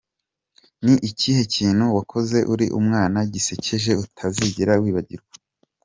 [0.03, 5.33] com: Ni ikihe kintu wakoze uri umwana gisekeje utazigera wibagirwa?.